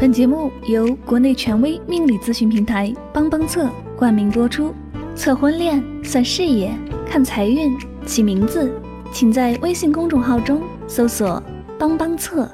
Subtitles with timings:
[0.00, 4.72] 本节目由国内权威命理咨询平台帮帮测冠名播出。
[5.16, 6.72] 测婚恋、算事业、
[7.04, 7.76] 看财运、
[8.06, 8.72] 起名字，
[9.12, 11.42] 请在微信公众号中搜索
[11.76, 12.48] “帮帮测”。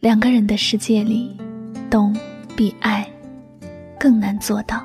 [0.00, 1.45] 两个人的世界里。
[1.90, 2.14] 懂
[2.56, 3.08] 比爱
[3.98, 4.82] 更难做到。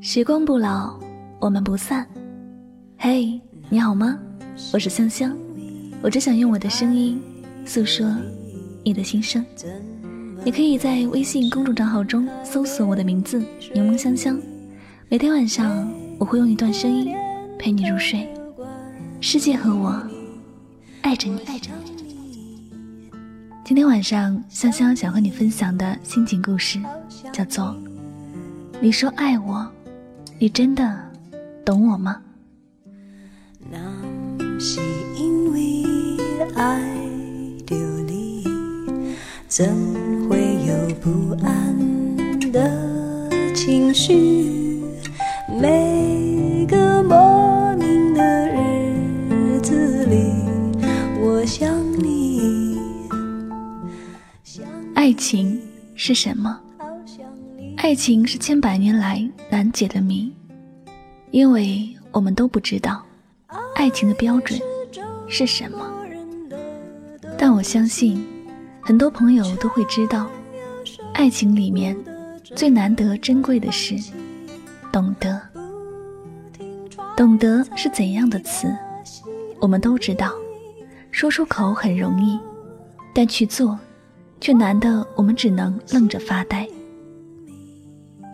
[0.00, 0.98] 时光不老，
[1.40, 2.06] 我们不散。
[2.98, 4.18] 嘿，你好吗？
[4.72, 5.36] 我是香香，
[6.00, 7.20] 我只想用我的声音
[7.64, 8.06] 诉说
[8.84, 9.44] 你的心声。
[10.44, 13.38] 你可以在微信公众账号中搜索我的名字
[13.74, 14.40] “柠檬香香”，
[15.08, 17.12] 每天晚上我会用一段声音
[17.58, 18.28] 陪你入睡。
[19.20, 20.00] 世界和我
[21.02, 21.40] 爱着你。
[21.46, 21.70] 爱着
[23.64, 26.78] 今天晚上香香想和你分享的心情故事，
[27.32, 27.76] 叫做
[28.80, 29.68] “你说爱我，
[30.38, 30.96] 你真的
[31.64, 32.22] 懂我吗？”
[33.68, 33.78] 那
[34.60, 34.80] 是
[35.18, 35.82] 因为
[36.54, 36.80] 爱
[38.06, 38.44] 你，
[39.48, 40.05] 怎？
[41.06, 41.76] 不安
[42.50, 44.82] 的情绪，
[45.48, 50.32] 每个莫名的日子里，
[51.20, 52.80] 我想你。
[54.96, 55.62] 爱情
[55.94, 56.60] 是什么？
[57.76, 60.32] 爱情是千百年来难解的谜，
[61.30, 63.00] 因为我们都不知道
[63.76, 64.58] 爱情的标准
[65.28, 65.86] 是什么。
[67.38, 68.26] 但我相信，
[68.80, 70.26] 很多朋友都会知道。
[71.16, 71.96] 爱情里面
[72.54, 73.96] 最难得珍贵的是
[74.92, 75.40] 懂得。
[77.16, 78.68] 懂得是怎样的词？
[79.58, 80.30] 我们都知道，
[81.10, 82.38] 说出口很容易，
[83.14, 83.78] 但去做
[84.42, 86.68] 却难得我们只能愣着发呆。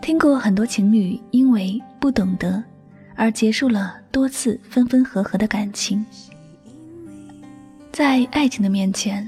[0.01, 2.61] 听过很多情侣因为不懂得
[3.15, 6.05] 而结束了多次分分合合的感情。
[7.93, 9.25] 在爱情的面前。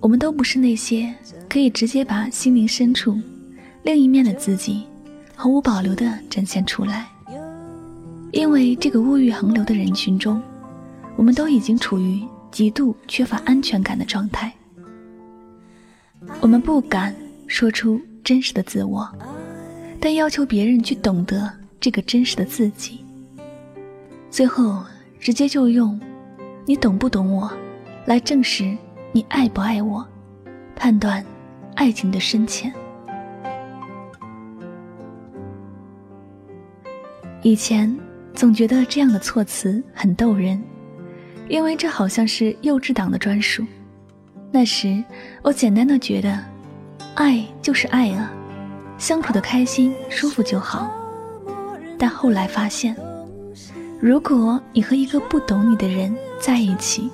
[0.00, 1.12] 我们都不是那些
[1.48, 3.20] 可以直接把心灵深处
[3.82, 4.84] 另一面的自己
[5.34, 7.06] 毫无保留地展现出来，
[8.32, 10.40] 因为这个物欲横流的人群中，
[11.16, 14.52] 我们都已经处于极度缺乏安全感的状态。
[16.40, 17.14] 我们不敢
[17.46, 19.08] 说出真实的自我，
[20.00, 21.50] 但要求别人去懂得
[21.80, 23.04] 这个真实的自己，
[24.30, 24.84] 最后
[25.20, 25.98] 直接就用
[26.66, 27.50] “你懂不懂我”
[28.06, 28.76] 来证实。
[29.12, 30.06] 你爱不爱我？
[30.76, 31.24] 判断
[31.74, 32.72] 爱情的深浅。
[37.42, 37.96] 以前
[38.34, 40.62] 总觉得这样的措辞很逗人，
[41.48, 43.64] 因为这好像是幼稚党的专属。
[44.50, 45.02] 那时
[45.42, 46.38] 我简单的觉得，
[47.14, 48.30] 爱就是爱啊，
[48.98, 50.90] 相处的开心舒服就好。
[51.98, 52.94] 但后来发现，
[54.00, 57.10] 如果你和一个不懂你的人在一起，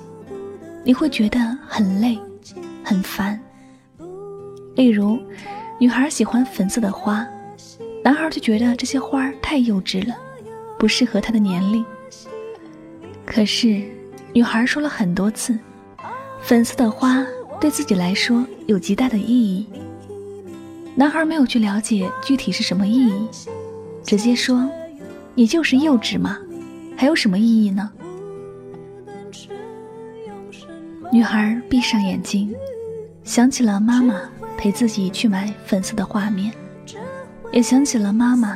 [0.85, 2.15] 你会觉得很累，
[2.83, 3.39] 很烦。
[4.75, 5.17] 例如，
[5.79, 7.27] 女孩喜欢粉色的花，
[8.03, 10.15] 男孩就觉得这些花太幼稚了，
[10.77, 11.83] 不适合他的年龄。
[13.25, 13.83] 可是，
[14.31, 15.57] 女孩说了很多次，
[16.39, 17.25] 粉色的花
[17.59, 19.65] 对自己来说有极大的意义。
[20.93, 23.27] 男孩没有去了解具体是什么意义，
[24.03, 24.69] 直接说
[25.33, 26.37] ：“你就是幼稚嘛，
[26.95, 27.91] 还有什么意义呢？”
[31.15, 32.53] 女孩闭上眼睛，
[33.23, 34.19] 想起了妈妈
[34.57, 36.51] 陪自己去买粉色的画面，
[37.53, 38.53] 也想起了妈妈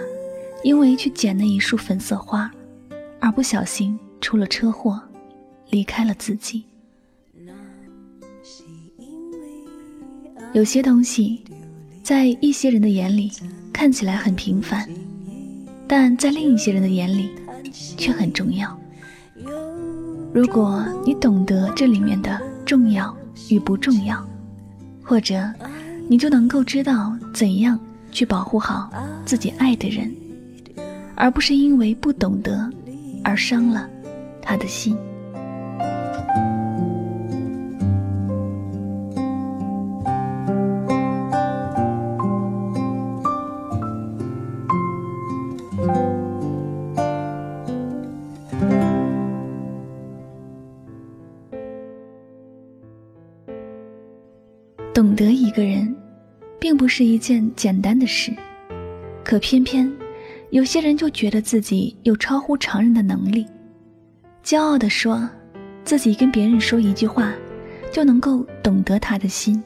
[0.61, 2.51] 因为去捡那一束粉色花，
[3.21, 5.01] 而不小心出了车祸，
[5.69, 6.65] 离开了自己。
[10.51, 11.41] 有些东西，
[12.03, 13.31] 在一些人的眼里
[13.71, 14.85] 看起来很平凡，
[15.87, 17.29] 但在另一些人的眼里
[17.71, 18.77] 却很重要。
[20.33, 22.39] 如果你懂得这里面的
[22.69, 23.17] 重要
[23.49, 24.23] 与不重要，
[25.03, 25.51] 或者
[26.07, 27.79] 你就能够知道怎样
[28.11, 28.91] 去保护好
[29.25, 30.15] 自己爱的人，
[31.15, 32.71] 而不是因为不懂得
[33.23, 33.89] 而伤了
[34.39, 34.95] 他的心。
[56.89, 58.33] 是一件简单的事，
[59.23, 59.89] 可偏偏
[60.49, 63.45] 有些人就觉得自己有超乎常人的能力，
[64.43, 65.29] 骄傲地说，
[65.85, 67.31] 自己跟别人说一句话，
[67.91, 69.63] 就能够懂得他的心。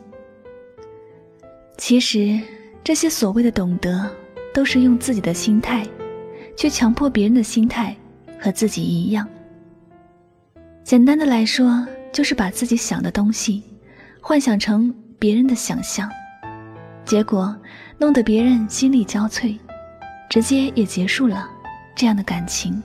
[1.77, 2.39] 其实，
[2.83, 4.09] 这些所谓的懂得，
[4.53, 5.87] 都是用自己的心态，
[6.55, 7.95] 去强迫别人的心态
[8.37, 9.27] 和自己一样。
[10.83, 13.63] 简单的来说，就是把自己想的东西，
[14.21, 16.09] 幻想成别人的想象，
[17.05, 17.55] 结果
[17.97, 19.57] 弄得别人心力交瘁，
[20.29, 21.49] 直接也结束了
[21.95, 22.81] 这样的感情。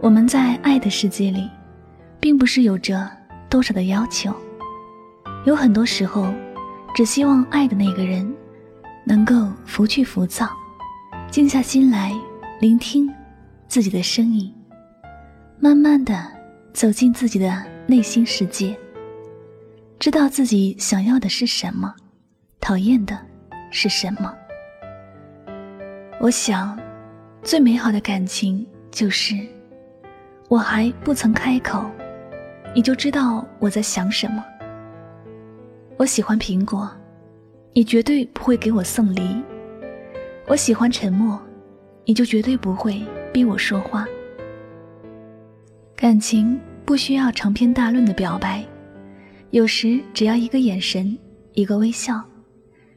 [0.00, 1.48] 我们在爱的世界里，
[2.20, 3.10] 并不是有着
[3.48, 4.34] 多少的要求，
[5.44, 6.32] 有很多时候。
[6.94, 8.34] 只希望爱的那个人，
[9.04, 10.48] 能够拂去浮躁，
[11.30, 12.10] 静下心来
[12.58, 13.06] 聆听
[13.68, 14.50] 自己的声音，
[15.60, 16.26] 慢慢的
[16.72, 18.74] 走进自己的内心世界，
[19.98, 21.94] 知道自己想要的是什么，
[22.66, 23.16] 讨厌的
[23.70, 24.34] 是什么。
[26.18, 26.76] 我想，
[27.40, 29.36] 最美好的感情就是，
[30.48, 31.88] 我还不曾开口，
[32.74, 34.44] 你就知道我在想什么。
[35.96, 36.90] 我喜欢苹果，
[37.72, 39.40] 你绝对不会给我送梨。
[40.48, 41.40] 我喜欢沉默，
[42.04, 43.00] 你就绝对不会
[43.32, 44.04] 逼我说话。
[45.94, 48.64] 感情不需要长篇大论的表白，
[49.50, 51.16] 有时只要一个眼神，
[51.52, 52.20] 一个微笑，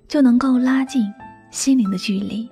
[0.09, 1.03] 就能够拉近
[1.51, 2.50] 心灵的距离。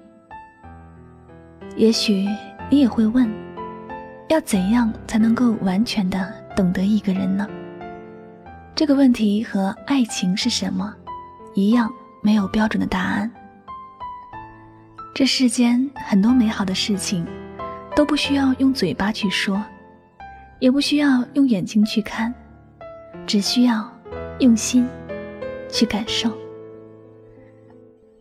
[1.76, 2.28] 也许
[2.70, 3.28] 你也会问，
[4.30, 7.48] 要怎样才能够完全的懂得一个人呢？
[8.76, 10.96] 这个问题和爱情是什么
[11.56, 13.30] 一样，没有标准的答案。
[15.16, 17.26] 这世间很多美好的事情，
[17.96, 19.60] 都不需要用嘴巴去说，
[20.60, 22.32] 也不需要用眼睛去看，
[23.26, 23.92] 只需要
[24.38, 24.88] 用心
[25.72, 26.32] 去感受。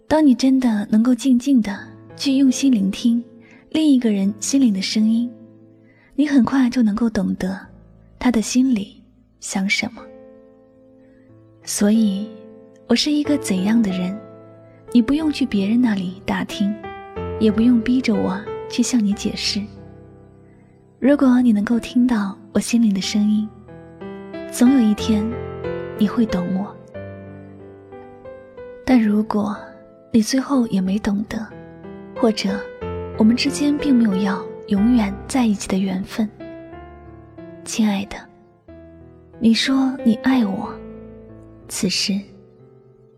[0.08, 1.76] 当你真的能够静静的
[2.16, 3.22] 去用心聆听
[3.70, 5.28] 另一个人心灵的声音，
[6.14, 7.58] 你很快就能够懂得
[8.18, 9.02] 他的心里
[9.40, 10.00] 想什么。
[11.64, 12.28] 所以，
[12.86, 14.16] 我是一个怎样的人，
[14.92, 16.72] 你不用去别人那里打听，
[17.40, 19.60] 也不用逼着我去向你解释。
[21.00, 23.48] 如果你能够听到我心灵的声音，
[24.52, 25.28] 总有一天，
[25.98, 26.74] 你会懂我。
[28.84, 29.56] 但如果
[30.10, 31.46] 你最后也没懂得，
[32.16, 32.58] 或者
[33.18, 36.28] 我们之间并没有要永远在一起的缘分，
[37.64, 38.16] 亲爱的，
[39.38, 40.74] 你说你爱我。
[41.68, 42.18] 此时，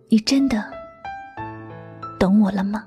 [0.09, 0.65] 你真的
[2.19, 2.85] 懂我了吗？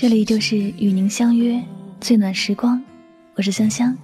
[0.00, 1.62] 这里就是与您相约
[2.00, 2.82] 最暖时光，
[3.34, 3.94] 我是香香。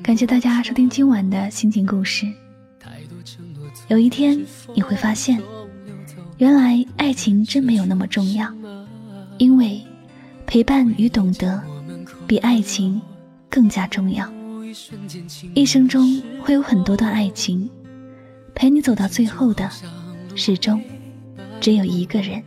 [0.00, 2.32] 感谢大家收听今晚的心情故事。
[3.88, 4.40] 有一天
[4.72, 5.42] 你会发现，
[6.38, 8.54] 原来爱情真没有那么重要，
[9.38, 9.84] 因为
[10.46, 11.60] 陪伴与懂得
[12.24, 13.02] 比爱情
[13.50, 14.32] 更加重要。
[15.54, 17.68] 一生中会有很多段爱情，
[18.54, 19.68] 陪你走到最后的，
[20.36, 20.80] 始终
[21.60, 22.40] 只有一个人。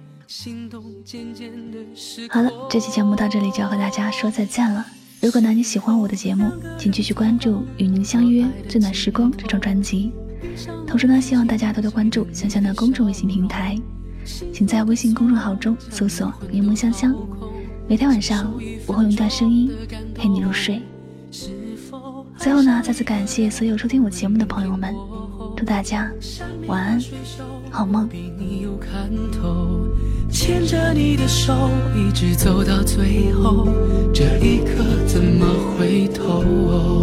[2.30, 4.86] 好了，这期节目到这里就要和大家说再见了。
[5.22, 10.12] 如果呢你喜欢我的节目，请继续关注《与您相约最暖时光》这张专辑。
[10.86, 13.76] 同时呢，希望大家多多关注香香的公众微信平台，
[14.54, 17.16] 请在微信公众号中搜索“柠檬香香”。
[17.90, 18.54] 每天晚上
[18.86, 19.72] 我会用一段声音
[20.14, 20.80] 陪你入睡。
[22.38, 24.94] 最后呢，再次感谢所有收听我节目的朋友们，
[25.60, 26.10] 祝大家
[26.68, 27.02] 晚安，
[27.70, 28.08] 好梦。
[28.08, 29.86] 比你有看透
[30.32, 33.68] 牵着你的手，一直走到最后，
[34.14, 35.46] 这一刻怎么
[35.78, 36.99] 回头？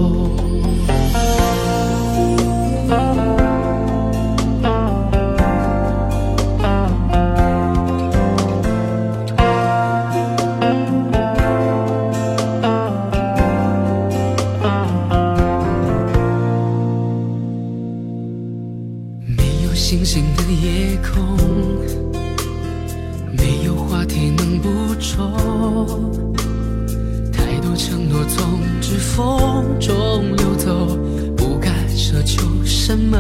[29.81, 30.97] 中溜走，
[31.37, 33.17] 不敢奢求什么。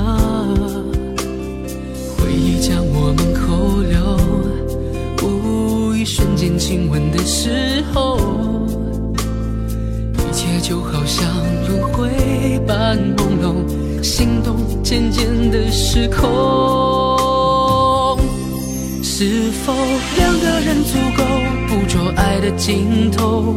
[2.16, 4.18] 回忆将我们扣留，
[5.22, 8.18] 无一瞬间亲吻的时候，
[10.18, 11.26] 一切就好像
[11.68, 16.24] 轮回般朦胧，心动渐渐的失控。
[19.02, 19.72] 是否
[20.16, 21.24] 两个人足够
[21.68, 23.56] 捕捉爱的尽头？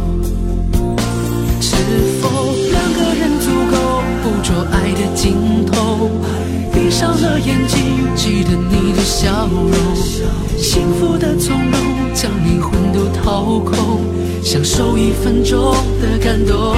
[13.41, 14.01] 掏空，
[14.43, 16.75] 享受一分钟的感动。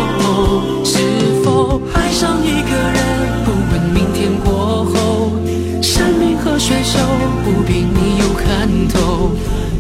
[0.86, 0.98] 是
[1.44, 3.04] 否爱上一个人，
[3.44, 5.34] 不问明天过后，
[5.82, 6.98] 山明和水秀，
[7.44, 9.32] 不比你有看头。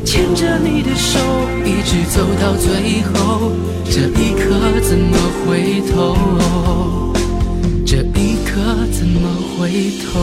[0.03, 1.19] 牵着你的手，
[1.63, 3.53] 一直走到最后，
[3.85, 6.17] 这一刻怎么回头？
[7.85, 8.59] 这一刻
[8.91, 10.13] 怎么回头？